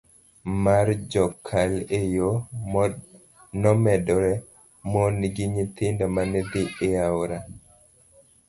[0.63, 2.29] mar jokal e yo
[3.61, 4.33] nomedore,
[4.91, 7.39] mon gi nyithindo mane dhi e aora